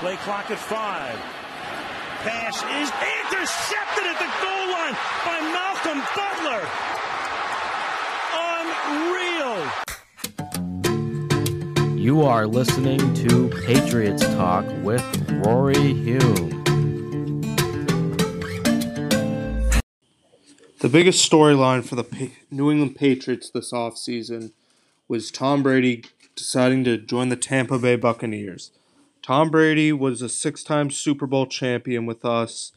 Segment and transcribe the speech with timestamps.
[0.00, 1.16] Play clock at five.
[2.24, 2.90] Pass is
[3.22, 6.62] intercepted at the goal line by Malcolm Butler.
[8.90, 9.62] Unreal.
[11.96, 15.04] You are listening to Patriots Talk with
[15.44, 16.50] Rory Hume.
[20.80, 24.52] The biggest storyline for the New England Patriots this offseason
[25.08, 26.04] was Tom Brady
[26.34, 28.72] deciding to join the Tampa Bay Buccaneers.
[29.24, 32.72] Tom Brady was a six time Super Bowl champion with us,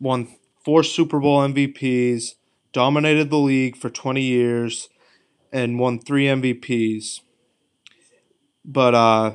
[0.00, 2.36] won four Super Bowl MVPs,
[2.72, 4.88] dominated the league for 20 years,
[5.52, 7.20] and won three MVPs.
[8.64, 9.32] But uh,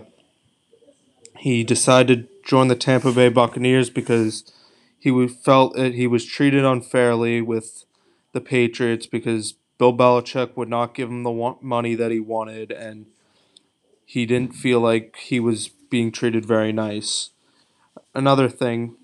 [1.38, 4.52] he decided to join the Tampa Bay Buccaneers because
[4.98, 7.86] he felt that he was treated unfairly with
[8.32, 13.06] the Patriots because Bill Belichick would not give him the money that he wanted, and
[14.04, 17.30] he didn't feel like he was being treated very nice.
[18.16, 18.96] Another thing,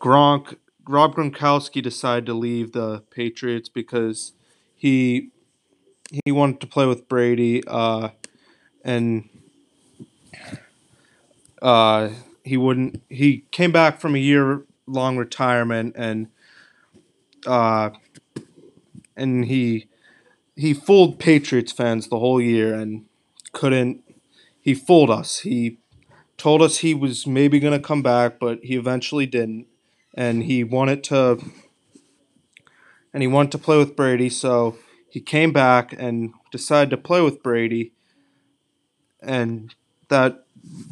[0.00, 0.56] Gronk,
[0.88, 4.32] Rob Gronkowski decided to leave the Patriots because
[4.74, 5.30] he
[6.24, 8.10] he wanted to play with Brady, uh,
[8.84, 9.28] and
[11.62, 12.10] uh,
[12.44, 13.02] he wouldn't.
[13.08, 16.28] He came back from a year long retirement and
[17.46, 17.90] uh,
[19.16, 19.86] and he
[20.54, 23.04] he fooled Patriots fans the whole year and
[23.52, 24.02] couldn't.
[24.66, 25.38] He fooled us.
[25.38, 25.78] He
[26.36, 29.68] told us he was maybe going to come back, but he eventually didn't,
[30.12, 31.38] and he wanted to.
[33.14, 34.76] And he wanted to play with Brady, so
[35.08, 37.92] he came back and decided to play with Brady,
[39.22, 39.72] and
[40.08, 40.44] that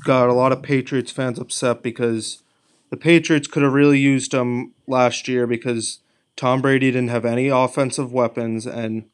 [0.04, 2.44] got a lot of Patriots fans upset because
[2.90, 5.98] the Patriots could have really used him last year because
[6.36, 9.06] Tom Brady didn't have any offensive weapons and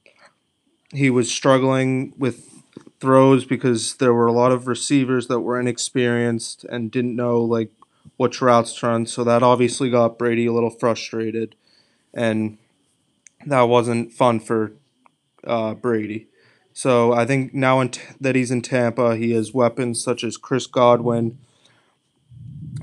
[0.93, 2.60] he was struggling with
[3.01, 7.71] throws because there were a lot of receivers that were inexperienced and didn't know like
[8.17, 9.07] which routes to run.
[9.07, 11.57] So that obviously got Brady a little frustrated,
[12.13, 12.59] and
[13.47, 14.73] that wasn't fun for
[15.45, 16.27] uh, Brady.
[16.73, 20.67] So I think now t- that he's in Tampa, he has weapons such as Chris
[20.67, 21.39] Godwin,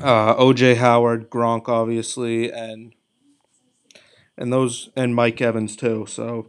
[0.01, 0.75] uh, O.J.
[0.75, 2.93] Howard, Gronk, obviously, and
[4.37, 6.05] and those and Mike Evans too.
[6.07, 6.47] So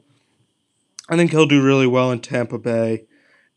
[1.09, 3.05] I think he'll do really well in Tampa Bay.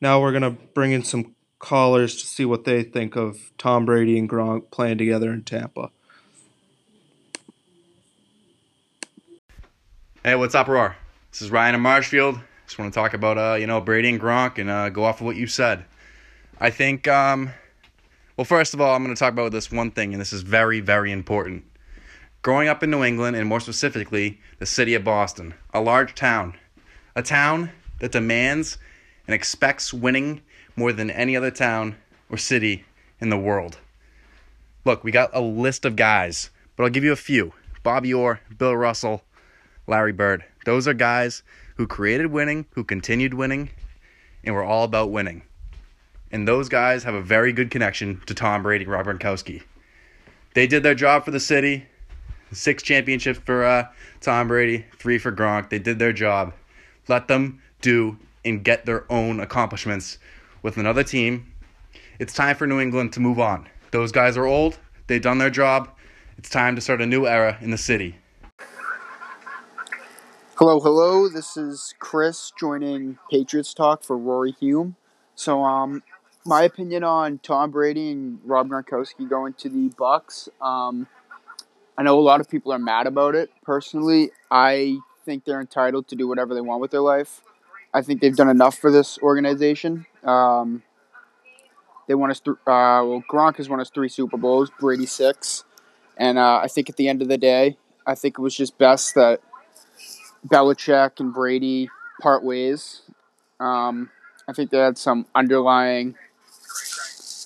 [0.02, 4.18] Now we're gonna bring in some callers to see what they think of Tom Brady
[4.18, 5.92] and Gronk playing together in Tampa.
[10.24, 10.96] Hey, what's up, Roar?
[11.32, 12.40] This is Ryan in Marshfield.
[12.66, 15.22] Just want to talk about uh, you know, Brady and Gronk and uh, go off
[15.22, 15.86] of what you said.
[16.60, 17.52] I think um,
[18.38, 20.42] well, first of all, I'm going to talk about this one thing, and this is
[20.42, 21.64] very, very important.
[22.42, 26.56] Growing up in New England, and more specifically, the city of Boston, a large town,
[27.16, 27.70] a town
[28.00, 28.80] that demands
[29.28, 30.42] and expects winning
[30.76, 31.96] more than any other town
[32.30, 32.86] or city
[33.20, 33.78] in the world.
[34.86, 38.42] Look, we got a list of guys, but I'll give you a few Bobby Orr,
[38.58, 39.24] Bill Russell,
[39.88, 40.44] Larry Bird.
[40.66, 41.44] Those are guys
[41.76, 43.72] who created winning, who continued winning,
[44.44, 45.44] and were all about winning.
[46.32, 49.64] And those guys have a very good connection to Tom Brady Rob Gronkowski.
[50.54, 51.88] They did their job for the city,
[52.54, 53.88] Six championships for uh,
[54.20, 55.70] Tom Brady, three for Gronk.
[55.70, 56.54] They did their job.
[57.08, 60.18] Let them do and get their own accomplishments
[60.62, 61.52] with another team.
[62.20, 63.68] It's time for New England to move on.
[63.92, 64.78] Those guys are old.
[65.08, 65.90] They've done their job.
[66.38, 68.16] It's time to start a new era in the city.
[70.56, 71.28] Hello, hello.
[71.28, 74.96] This is Chris joining Patriots Talk for Rory Hume.
[75.36, 76.04] So, um,
[76.46, 80.50] my opinion on Tom Brady and Rob Gronkowski going to the Bucs.
[80.62, 81.08] Um,
[81.98, 83.50] I know a lot of people are mad about it.
[83.64, 87.42] Personally, I think they're entitled to do whatever they want with their life.
[87.94, 90.06] I think they've done enough for this organization.
[90.24, 90.84] Um,
[92.08, 92.40] they won us.
[92.40, 94.72] Th- uh, well, Gronk has won us three Super Bowls.
[94.80, 95.64] Brady six,
[96.18, 98.78] and uh, I think at the end of the day, I think it was just
[98.78, 99.42] best that
[100.48, 101.90] Belichick and Brady
[102.22, 103.02] part ways.
[103.60, 104.10] Um,
[104.48, 106.16] I think they had some underlying,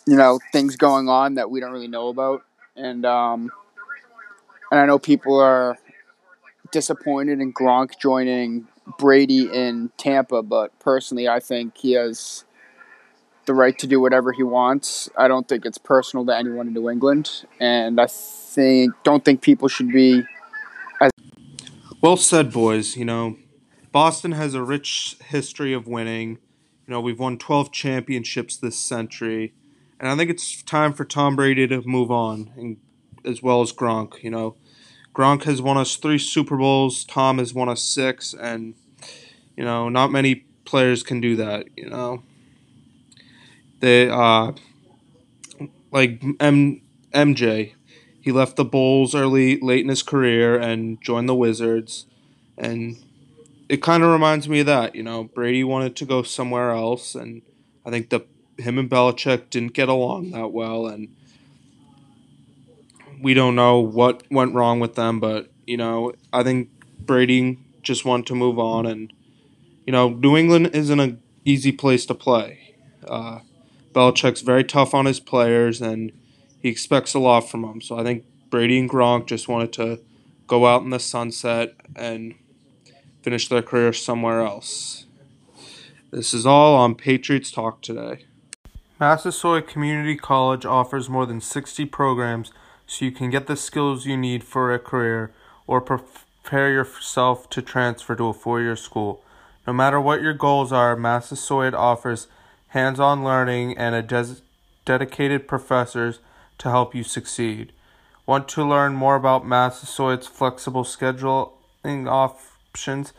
[0.08, 2.44] you know, things going on that we don't really know about,
[2.76, 3.52] and um,
[4.72, 5.78] and I know people are
[6.72, 8.68] disappointed in Gronk joining
[8.98, 12.46] Brady in Tampa, but personally, I think he has
[13.46, 15.10] the right to do whatever he wants.
[15.18, 19.42] I don't think it's personal to anyone in New England, and I think don't think
[19.42, 20.24] people should be.
[21.02, 21.12] As-
[22.02, 22.96] well said, boys.
[22.96, 23.38] You know,
[23.92, 26.38] Boston has a rich history of winning.
[26.88, 29.54] You know, we've won 12 championships this century,
[30.00, 32.78] and I think it's time for Tom Brady to move on, and
[33.26, 34.24] as well as Gronk.
[34.24, 34.56] You know,
[35.16, 37.06] Gronk has won us three Super Bowls.
[37.06, 38.76] Tom has won us six, and
[39.56, 41.68] you know, not many players can do that.
[41.78, 42.22] You know,
[43.80, 44.52] they uh,
[45.92, 46.82] like M-
[47.14, 47.74] MJ.
[48.20, 52.08] He left the Bulls early, late in his career, and joined the Wizards,
[52.58, 52.98] and
[53.70, 54.96] it kind of reminds me of that.
[54.96, 57.42] You know, Brady wanted to go somewhere else, and
[57.86, 58.26] I think the
[58.58, 61.16] him and Belichick didn't get along that well, and
[63.22, 65.20] we don't know what went wrong with them.
[65.20, 66.70] But you know, I think
[67.00, 69.14] Brady just wanted to move on, and
[69.86, 72.76] you know, New England isn't an easy place to play.
[73.08, 73.40] Uh,
[73.94, 76.12] Belichick's very tough on his players, and
[76.62, 77.82] he expects a lot from them.
[77.82, 80.02] So I think Brady and Gronk just wanted to
[80.48, 82.36] go out in the sunset and
[83.22, 85.06] finish their career somewhere else.
[86.12, 88.26] This is all on Patriots Talk today.
[89.00, 92.52] Massasoit Community College offers more than 60 programs
[92.88, 95.32] so you can get the skills you need for a career
[95.68, 99.24] or prepare yourself to transfer to a four year school.
[99.66, 102.28] No matter what your goals are, Massasoit offers
[102.70, 104.42] hands on learning and a des-
[104.86, 106.20] dedicated professors
[106.60, 107.72] to help you succeed.
[108.26, 113.14] Want to learn more about Massasoit's flexible scheduling options,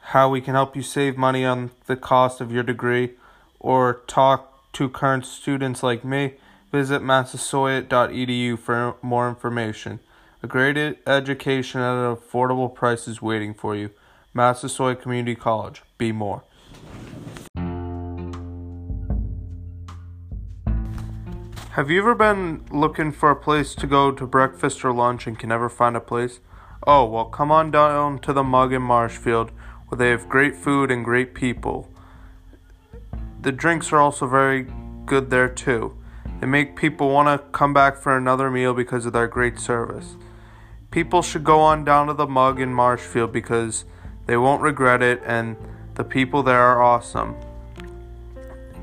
[0.00, 3.10] how we can help you save money on the cost of your degree,
[3.58, 6.34] or talk to current students like me?
[6.72, 10.00] Visit massasoit.edu for more information.
[10.42, 10.76] A great
[11.06, 13.90] education at an affordable price is waiting for you.
[14.32, 15.82] Massasoit Community College.
[15.98, 16.44] Be more.
[21.74, 25.38] Have you ever been looking for a place to go to breakfast or lunch and
[25.38, 26.40] can never find a place?
[26.86, 29.50] Oh, well, come on down to the Mug in Marshfield
[29.88, 31.88] where they have great food and great people.
[33.40, 34.66] The drinks are also very
[35.04, 35.99] good there too.
[36.40, 40.16] They make people want to come back for another meal because of their great service.
[40.90, 43.84] People should go on down to the mug in Marshfield because
[44.26, 45.56] they won't regret it and
[45.94, 47.36] the people there are awesome.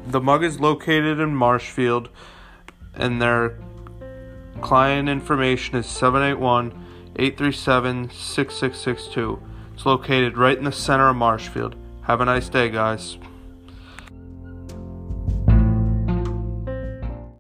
[0.06, 2.10] The mug is located in Marshfield
[2.94, 3.58] and their
[4.62, 6.72] client information is 781
[7.16, 9.42] 837 6662.
[9.74, 11.76] It's located right in the center of Marshfield.
[12.04, 13.18] Have a nice day, guys.